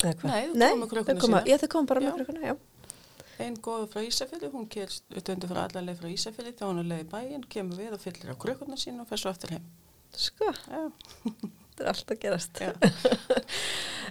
[0.00, 1.46] Nei, þau þau koma- sína.
[1.46, 2.06] Já, þau koma bara Já.
[2.06, 2.56] með krukkuna, já.
[3.40, 7.04] einn góður frá Ísafjörði, hún kerst utvöndu frá allarleið frá Ísafjörði þá hún er leið
[7.04, 9.64] í bæinn, kemur við og fyllir á krukkurna sína og fer svo aftur heim
[10.16, 12.60] Sko, þetta er allt að gerast.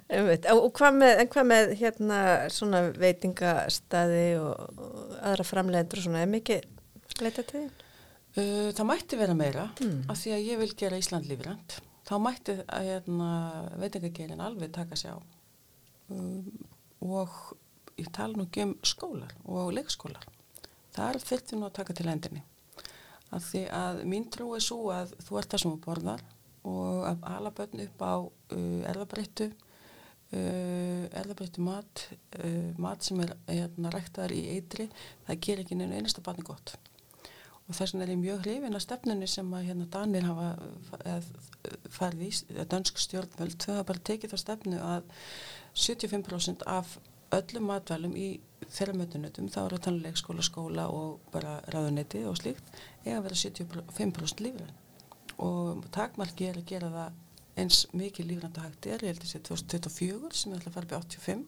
[0.09, 6.07] Og og hvað með, en hvað með hérna svona veitingastæði og, og aðra framleiðendur og
[6.07, 6.65] svona, er mikið
[7.19, 7.71] leita til þín?
[8.37, 10.03] Uh, það mætti vera meira Mm.
[10.09, 11.79] af því að ég vil gera Ísland lífrænt.
[12.05, 13.29] Þá mætti að hérna,
[13.81, 15.17] veitingagerin alveg taka sig á.
[16.09, 16.65] Um,
[17.01, 17.29] og
[17.97, 20.23] ég tala nú ekki um skólar og leikskólar.
[20.93, 22.41] Þar þurfti nú að taka til endinni
[23.31, 26.21] af því að mín trú er svo að þú ert það sem þú borðar
[26.65, 29.45] og að ala börn upp á uh, erðabreittu
[30.33, 32.05] uh, erðabreittu mat
[32.39, 34.87] uh, mat sem er hérna, ræktaðar í eitri
[35.27, 36.73] það ger ekki neina einasta barni gott
[37.69, 41.19] og þess vegna er ég mjög hrifin að stefnunni sem að hérna Danir hafa
[41.93, 42.31] farið í,
[42.71, 45.13] dansk stjórnvöld, þau hafa bara tekið það stefnu að
[45.77, 46.97] 75% af
[47.37, 48.27] öllum matvælum í
[48.73, 52.73] þeirra mötunutum, þá eru tannileg skóla, skóla og bara ráðunetti og slíkt,
[53.05, 54.73] að vera 75% lífræn.
[55.45, 57.25] Og takmarki er að gera það
[57.59, 60.91] eins mikið lífrænda hægt er, ég held að þetta er 2024 sem er alltaf farið
[60.91, 61.45] byrja 85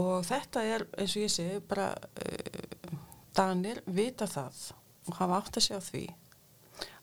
[0.00, 2.94] og þetta er eins og ég segi bara uh,
[3.36, 4.62] Danir vita það
[5.08, 6.04] og hafa átt að segja því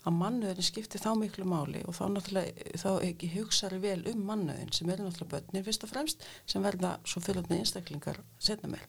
[0.08, 4.72] að mannuðin skiptir þá miklu máli og þá náttúrulega þá ekki hugsaður vel um mannuðin
[4.76, 8.88] sem eru náttúrulega börnir fyrst og fremst sem verða svo fylgjöfni einstaklingar setna mér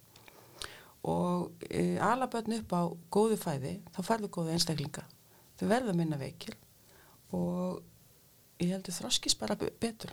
[1.02, 5.04] og e, ala börn upp á góðu fæði þá farðu góðu einstaklinga.
[5.56, 6.54] Þau verða minna veikil
[7.36, 7.80] og
[8.60, 10.12] ég heldur þroskis bara betur.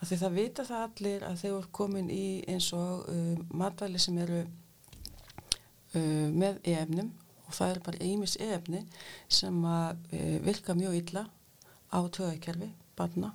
[0.00, 4.00] Af því það vita það allir að þeir voru komin í eins og uh, matvæli
[4.02, 7.12] sem eru uh, með efnum
[7.50, 8.84] og það er bara einmis efni
[9.28, 11.26] sem að uh, virka mjög illa
[11.90, 13.34] á töðakerfi, banna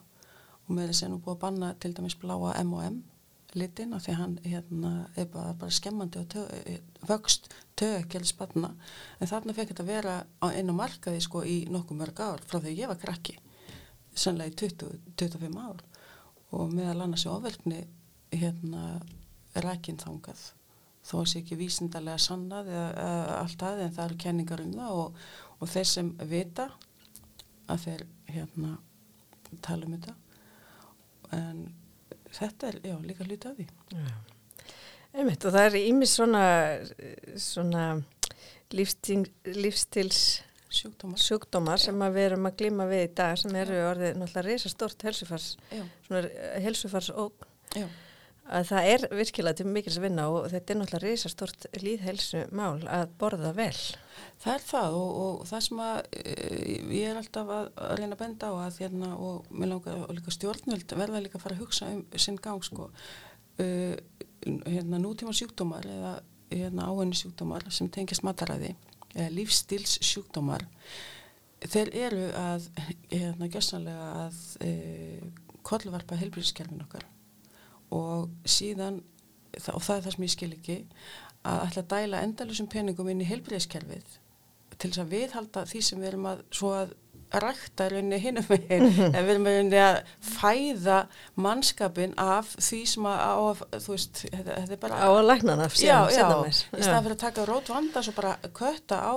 [0.66, 3.04] og með þess að nú búið að banna til dæmis bláa M&M
[3.56, 7.48] litin af því að hann hérna, er bara, bara skemmandi og tög, eh, vöxt
[7.80, 8.74] tögekjælis banna
[9.20, 12.76] en þarna fekk þetta vera á einu markaði sko í nokkuð mörg ár frá því
[12.82, 13.38] ég var krakki
[14.16, 15.84] sannlega í 20, 25 ár.
[16.56, 17.82] Og meðal annars í ofverkni
[18.36, 19.00] hérna
[19.66, 20.52] rækinn þangað
[21.06, 24.76] þó að sé ekki vísindarlega sannað eða, eða allt það en það eru kenningar um
[24.76, 25.24] það og,
[25.60, 26.68] og þeir sem vita
[27.72, 28.72] að þeir hérna
[29.66, 30.16] tala um þetta.
[31.36, 31.62] En
[32.36, 33.68] þetta er já, líka hluti af því.
[35.16, 36.44] Einmitt, og það er ímis svona,
[37.40, 37.86] svona
[38.76, 39.24] lífstil,
[39.56, 40.22] lífstils
[40.76, 44.72] sjúkdómar, sjúkdómar sem við erum að glima við í dag sem eru orðið náttúrulega reysa
[44.72, 45.54] stort helsufars
[46.66, 47.46] helsufars og
[48.46, 52.44] að það er virkilega til mikils að vinna og þetta er náttúrulega reysa stort líðhelsu
[52.56, 53.78] mál að borða vel.
[54.44, 56.36] Það er það og, og það sem að e,
[57.00, 60.14] ég er alltaf að, að reyna að benda á að hérna og mér langar og
[60.14, 62.92] líka stjórnvöld verða líka að fara að hugsa um sinn gang sko.
[63.56, 63.96] Uh,
[64.46, 66.18] hérna nútíma sjúkdómar eða
[66.52, 68.76] hérna áhenni sjúkdómar sem tengist mataræði
[69.16, 70.68] eða lífstils sjúkdómar
[71.66, 72.68] þeir eru að
[73.10, 74.72] hérna gjössanlega að e,
[75.66, 77.08] kollvarpa helbriðskerfin okkar
[77.96, 79.02] og síðan
[79.72, 80.78] og það er það sem ég skil ekki
[81.46, 84.20] að ætla að dæla endalusum peningum inn í helbriðskerfið
[84.76, 86.96] til þess að viðhalda því sem við erum að svo að
[87.42, 89.16] rækta rauninni hinnum meginn mm -hmm.
[89.18, 90.98] en við erum rauninni að fæða
[91.36, 93.36] mannskapin af því sem að á
[93.86, 97.16] þú veist, þetta, þetta er bara á að lækna það já, já, í staðan fyrir
[97.16, 99.14] að taka rót vanda svo bara kötta á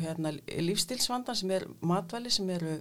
[0.00, 2.78] hérna, lífstilsvandan sem er matvæli sem eru,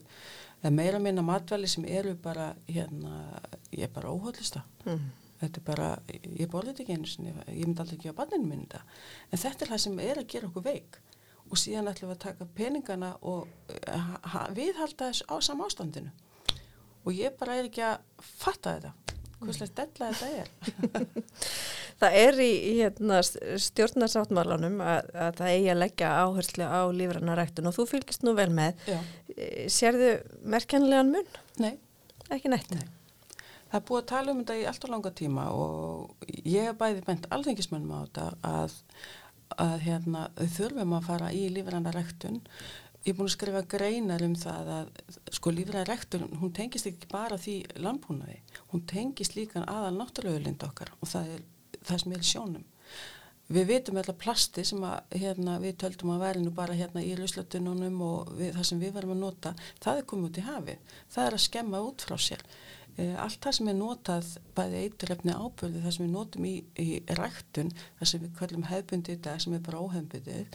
[0.69, 3.39] meira minna matvæli sem eru bara hérna,
[3.71, 5.24] ég er bara óhaldista mm.
[5.41, 5.89] Þetta er bara,
[6.25, 8.83] ég borði þetta ekki einu ég myndi aldrei ekki á banninu minni þetta
[9.31, 10.99] en þetta er það sem er að gera okkur veik
[11.45, 13.47] og síðan ætlum við að taka peningana og
[13.93, 16.13] uh, viðhalda þess á sama ástandinu
[17.05, 18.93] og ég bara er ekki að fatta þetta
[19.45, 20.47] hverslega della þetta er
[21.99, 22.49] Það er í,
[22.81, 28.33] hérna, stjórnarsáttmálanum að, að það eigi að leggja áherslu á lífrannaræktun og þú fylgist nú
[28.35, 28.97] vel með Já.
[29.31, 30.09] Eh, sérðu
[30.43, 31.39] merkjanlegan mun?
[31.63, 31.71] Nei.
[32.35, 32.75] Ekki nætt?
[32.75, 32.83] Nei.
[33.75, 36.75] Það er búið að tala um þetta í allt og langa tíma og ég hef
[36.79, 38.75] bæði bent alþengismönnum á þetta að
[39.61, 40.21] að hérna,
[40.55, 42.37] þurfum að fara í lífræna rektun
[43.03, 44.93] ég er búin að skrifa greinar um það að
[45.35, 48.37] sko lífræna rektun hún tengist ekki bara því landbúnaði.
[48.71, 51.43] Hún tengist líka aðal náttúrulega okkar og það er
[51.83, 52.63] það sem er sjónum.
[53.51, 57.11] Við vitum alltaf plasti sem að hérna, við töldum að væri nú bara hérna í
[57.19, 59.51] ruslatununum og við, það sem við varum að nota
[59.83, 60.77] það er komið út í hafi
[61.13, 62.47] það er að skemma út frá sér
[62.95, 67.73] allt það sem er notað bæði eiturlefni ábyrði, það sem við notum í, í ræktun,
[67.99, 70.45] það sem við kallum hefbundi dag sem er bara óhefbundi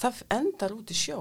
[0.00, 1.20] það endar út í sjó.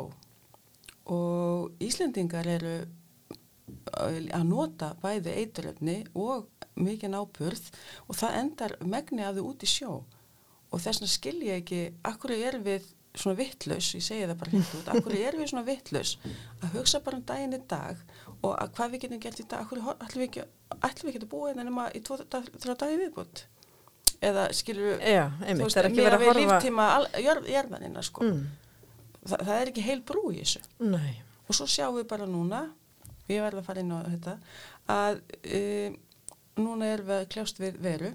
[1.11, 6.47] Og Íslendingar eru eh, að nota bæði eiturlefni og
[6.79, 7.67] mikinn ábyrð
[8.07, 9.93] og það endar megni að þau út í sjó.
[10.73, 14.71] Og þess vegna skilja ekki, akkur er við svona vittlaus, ég segi það bara hlut
[14.79, 16.15] út, akkur er við svona vittlaus
[16.63, 17.99] að hugsa bara um daginn í dag
[18.43, 20.45] og að hvað við getum gert í dag, ætlum við ekki,
[20.79, 22.17] ætlum við ekki að búa einhvern veginn í tvo
[22.63, 23.43] þrjá dagi viðbútt
[24.23, 26.87] eða skilur við, Já, einmitt, veist, mér að við líftíma
[27.49, 28.27] jörðanina sko.
[28.27, 28.43] Mm.
[29.23, 30.63] Þa, það er ekki heil brú í þessu.
[30.83, 31.21] Nei.
[31.47, 32.63] og svo sjáum við bara núna
[33.27, 34.35] við verðum að fara inn á þetta
[34.93, 35.61] að e,
[36.59, 38.11] núna er við kljást við veru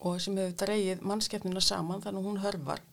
[0.00, 2.84] og sem hefur dreyið mannskeppnina saman þannig að hún hörvar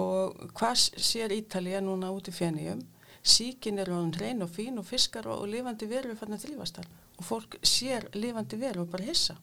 [0.00, 2.80] og hvað sér Ítalija núna út í fjenniðum
[3.22, 6.80] síkin er hann hrein og fín og fiskar og, og lifandi veru fann að þrýfast
[6.80, 9.36] þar og fólk sér lifandi veru og bara hissa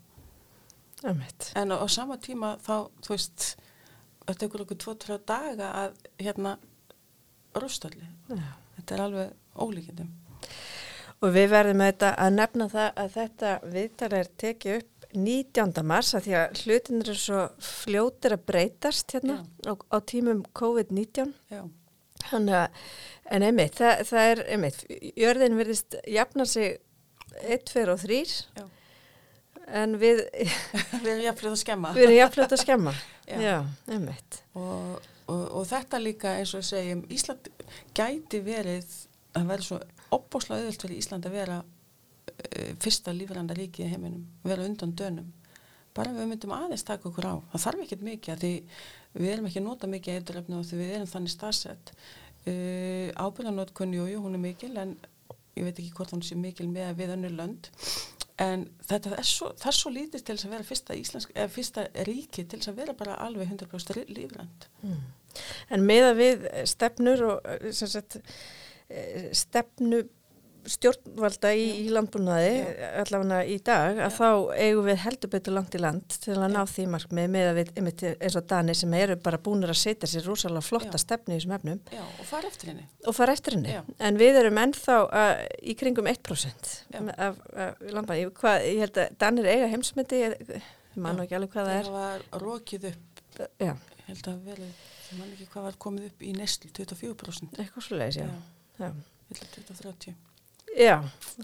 [1.03, 1.51] Æmitt.
[1.55, 3.55] en á, á sama tíma þá þú veist
[4.29, 6.57] þetta er okkur okkur tvo-trjá daga að hérna
[7.57, 8.05] rústalli.
[8.29, 10.11] Þetta er alveg ólíkindum.
[11.19, 15.81] Og við verðum að nefna það að þetta viðtal er tekið upp 19.
[15.89, 21.33] mars að því að hlutin eru svo fljótir að breytast hérna á, á tímum COVID-19.
[21.49, 21.63] Já.
[22.25, 22.81] Þannig að,
[23.35, 24.81] en einmitt, það, það er einmitt,
[25.17, 26.77] jörðin verðist jafna sig
[27.45, 28.19] 1, 2 og 3
[28.59, 28.65] Já.
[29.81, 30.23] en við,
[31.03, 31.93] Við erum jafnfljóð að skemma.
[31.95, 32.93] við erum jafnfljótt að skemma.
[33.29, 33.37] Já.
[33.45, 33.55] Já,
[33.93, 34.39] einmitt.
[34.57, 37.49] Og, og, og þetta líka eins og segjum, Ísland
[37.97, 38.87] gæti verið,
[39.37, 39.81] að vera svo
[40.17, 45.29] opbóslega auðvöld fyrir Ísland að vera uh, fyrsta lífranda ríki í heiminum, vera undan dönum.
[45.97, 47.35] Bara við myndum aðeins taka okkur á.
[47.53, 48.51] Það þarf ekkert mikið að því
[49.15, 51.93] við erum ekki að nota mikið eituröfni og því við erum þannig staðsett.
[52.45, 54.95] Uh, Ábyrðanótkun, jú, jú, hún er mikil en
[55.57, 57.69] ég veit ekki hvort hún sé mikil með við önnur lönd.
[58.39, 61.83] En þetta er svo, það er svo lítið til að vera fyrsta, íslensk, eða fyrsta
[62.07, 64.69] ríki til að vera bara alveg 100% lífrænt.
[65.69, 68.19] En meða við stefnur og eh, sagt,
[68.87, 70.05] eh, stefnu
[70.67, 72.53] stjórnvalda í, í landbúnaði
[73.01, 74.15] allavega í dag að Já.
[74.17, 74.29] þá
[74.65, 76.53] eigum við heldur betur langt í land til að Já.
[76.55, 79.79] ná því markmið með að við einmitt, eins og Dani sem eru bara búinir að
[79.81, 81.03] setja sér rosalega flotta Já.
[81.05, 81.81] stefni í þessum efnum.
[81.99, 83.77] Og fara eftir henni, far eftir henni.
[84.09, 88.27] en við erum ennþá að, í kringum 1% af, af landbúnaði.
[88.67, 90.37] Ég held að Dani er eiga heimsmyndi ég
[90.99, 91.89] man ekki alveg hvað það er.
[91.89, 96.25] það var rókið upp ég held að vel, ég man ekki hvað var komið upp
[96.25, 98.31] í neslu 24% eitthvað slúlega,
[98.79, 98.91] Já,
[99.29, 100.28] 30
[100.77, 100.95] Já,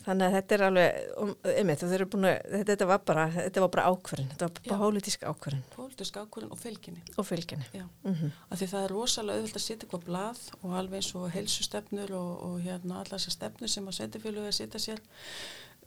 [0.06, 3.86] þannig að þetta er alveg, um, einmitt, að, þetta, þetta var bara, þetta var bara
[3.90, 7.02] ákvörðin, þetta var bara pólitísk ákvörðin Pólitísk ákvörðin og fylginni.
[7.18, 7.66] og fylginni.
[7.74, 8.14] Mm
[8.56, 12.44] því það er rosalega auðvitað að setja eitthvað blað og alveg eins og helsustefnur og,
[12.44, 15.02] og hérna allar þessar stefnur sem að sveitifjölu er að setja sér.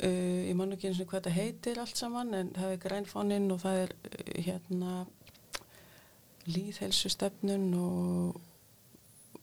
[0.03, 3.51] Uh, ég man ekki eins og hvað þetta heitir allt saman en það er grænfáninn
[3.51, 5.07] og það er uh, hérna
[6.47, 8.41] líðhelsustefnun og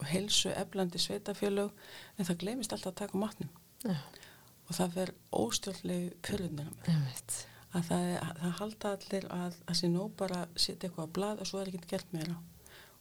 [0.03, 1.71] helsu eflandi sveitafjölug
[2.17, 3.49] en það glemist alltaf að taka matnum
[3.83, 3.95] Já,
[4.69, 6.11] og það fer óstjórnlegu
[6.87, 7.35] einmitt.
[7.75, 8.05] að það,
[8.41, 11.59] það halda allir að það sé nóg bara að setja eitthvað á blað og svo
[11.61, 12.37] er ekkert gert meira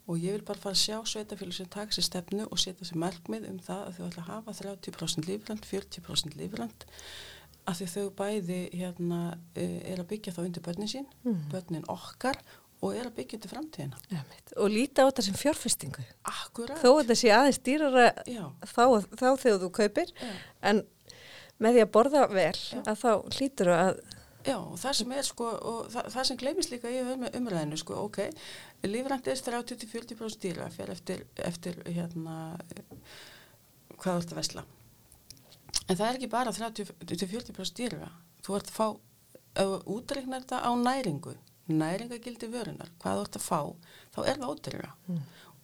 [0.04, 2.98] og ég vil bara fara að sjá sveitafélag sem taka sér stefnu og setja sér
[3.00, 6.84] markmið um það að þau ætla að hafa 30% lífrand, 40% lífrand
[7.64, 9.20] að þau bæði hérna
[9.56, 11.38] eh, er að byggja þá undir börnin sín, Mm.
[11.54, 12.36] börnin okkar
[12.84, 14.00] og er að byggja undir framtíðina.
[14.12, 14.56] Einmitt.
[14.60, 16.04] Og líta á þetta sem fjárfestingu.
[16.28, 16.80] Akkurat.
[16.82, 18.08] Þó þetta sé aðeins dýrara
[18.68, 18.84] þá,
[19.16, 20.34] þá þegar þú kaupir, já.
[20.70, 20.82] en
[21.62, 22.82] með því að borða vel, Já.
[22.82, 24.02] að þá hlýtur að,
[24.44, 27.78] Já, og það sem er sko, og það, það sem gleymist líka í um, umræðinu,
[27.80, 28.18] sko, ok,
[28.84, 32.34] lífrænt er 30-40% dýra, fyrir eftir, eftir hérna,
[33.94, 34.66] hvað þú ert að vesla.
[35.88, 38.10] En það er ekki bara 30-40% dýra,
[38.44, 38.86] þú ert að fá,
[39.64, 41.34] ef þú útreiknar þetta á næringu,
[41.70, 43.60] næringagildi vörunar, hvað þú ert að fá,
[44.14, 44.92] þá er það ódýra.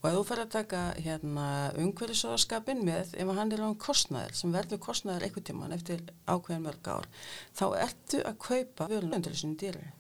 [0.01, 4.55] Og ef þú fer að taka hérna, umhverfisóðaskapin með, ef hann er á kostnæður, sem
[4.55, 7.09] verður kostnæður einhvern tíman eftir ákveðin mörg ár,
[7.53, 9.91] þá ertu að kaupa vörunundur sinni dýri.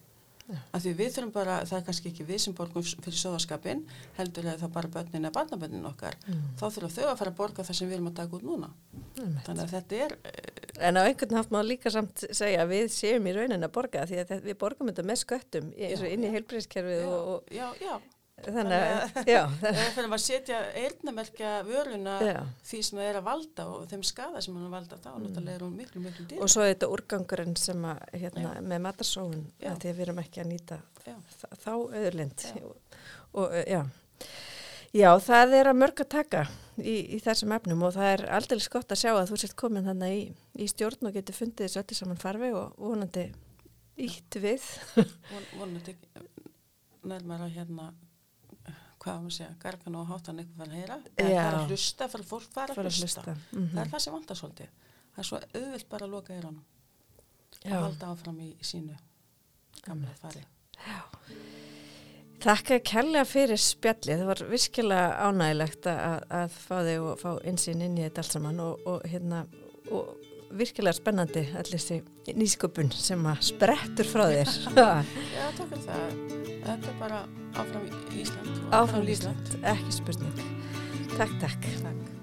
[0.73, 3.85] Af því við þurfum bara, það er kannski ekki við sem borgum fyrir sóðaskapin,
[4.19, 6.17] heldur að það bara börnin eða barnabönnin okkar,
[6.61, 8.71] þá þurfum þau að fara að borga það sem við erum að taka út núna.
[9.17, 9.45] einmitt.
[9.47, 13.27] Þannig að þetta er, eh, En á einhvern hátt má líka samt segja við séum
[13.29, 16.31] í raunin að borga því að við borgum þetta með sköttum eins og inn í
[16.33, 17.99] já, og, og já, já,
[18.46, 18.76] þannig
[19.26, 22.38] að, að setja eirnamerkja vöruna Já.
[22.70, 25.66] því sem það er að valda og þeim skada sem hann valda, þá náttúrulega er
[25.66, 26.44] hún miklu, miklu dýr.
[26.44, 30.22] og svo er þetta úrgangurinn sem að, hérna, með matarsóun, að því að við erum
[30.24, 31.16] ekki að nýta Já.
[31.64, 32.72] þá auðurlind Já.
[33.33, 33.83] og, já.
[34.90, 36.40] Já, það er að mörg að taka
[36.83, 39.87] í, í þessum efnum og það er aldrei skott að sjá að þú sért komin
[39.87, 40.24] þannig í,
[40.64, 43.29] í stjórn og getur fundið þessu öllu saman farfi og vonandi
[44.00, 44.66] ítt við.
[44.96, 45.94] Von, vonandi
[47.07, 47.92] nærmar að hérna
[49.01, 51.43] hvað maður að segja, gargan og hátan eitthvað fara að heyra Já.
[51.45, 53.37] fara að hlusta, fara fólk fara að að hlusta, hlusta.
[53.53, 53.69] Mhm.
[53.75, 54.75] það er það sem vantar svolítið
[55.11, 56.65] það er svo auðvilt bara að loka eyrunum
[57.65, 57.77] Já.
[57.77, 58.99] og halda áfram í, sínu
[59.85, 60.45] gamla fari
[62.41, 67.83] Þakka kærlega fyrir spjallið, það var virkilega ánægilegt að, að fá þig og fá einsinn
[67.85, 69.43] inn í þetta allt saman og, og, hérna,
[69.93, 72.01] og virkilega spennandi allir þessi
[72.37, 74.55] nýsköpun sem að sprettur frá þér.
[74.81, 76.39] Já, takk fyrir það
[76.70, 77.20] þetta er bara
[77.59, 79.51] áfram í Ísland Áfram lífrænt.
[79.51, 80.47] Ísland, ekki spurning.
[81.16, 81.70] Takk, takk.
[81.83, 82.20] Takk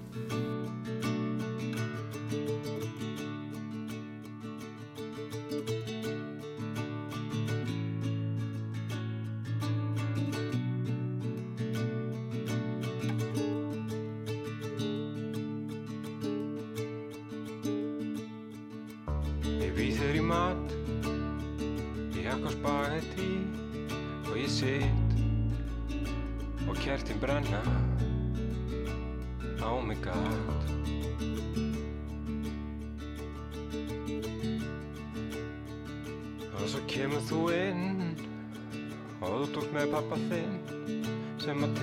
[41.48, 41.78] sem að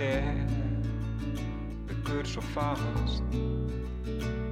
[1.97, 3.37] tekur svo fast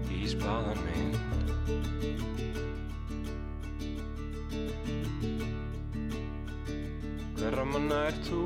[0.09, 1.11] í spaðan minn.
[7.37, 8.41] Hverra manna er þú?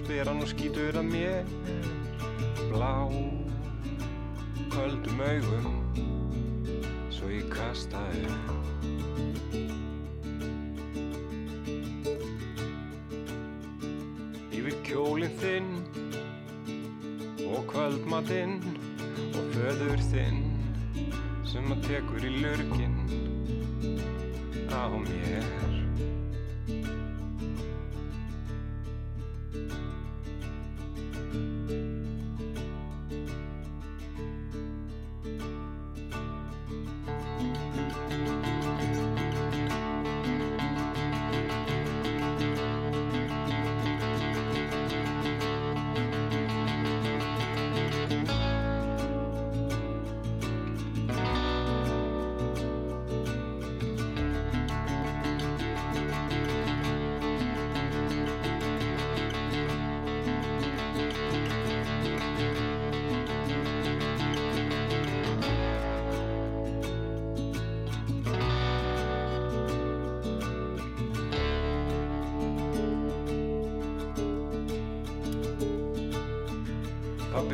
[0.00, 1.46] Spyr hann og skýtur að mér.
[2.74, 3.06] Blá
[4.74, 5.78] Köldum augum
[7.14, 8.63] Svo ég kasta upp
[14.94, 15.70] kjólinn þinn
[17.50, 18.60] Og kvöldmatinn
[19.34, 20.38] Og föður þinn
[21.50, 23.00] Sem að tekur í lurginn
[24.70, 25.83] Á mér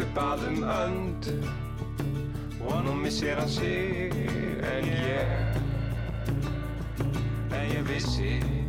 [0.01, 1.27] Pappi bað um önd
[2.87, 4.15] nú missir hann sig
[4.65, 5.29] en ég
[7.53, 8.60] en ég vissi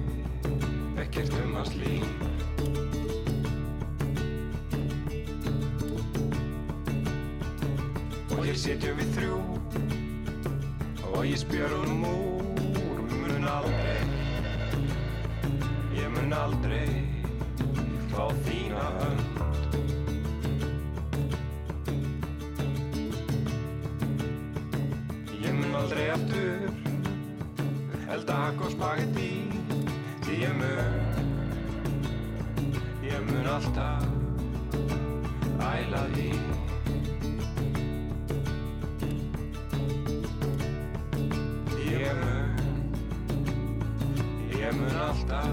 [44.77, 45.47] mun alltaf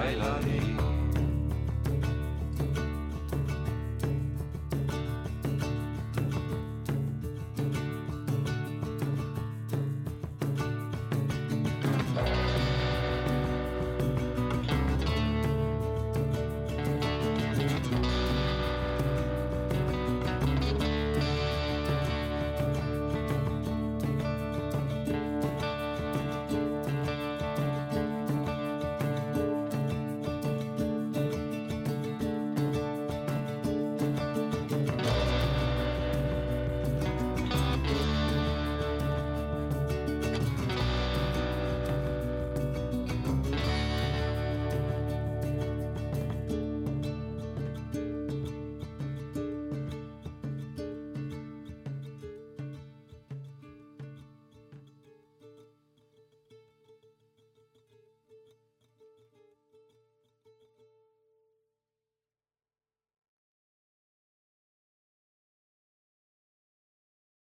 [0.00, 0.85] æla því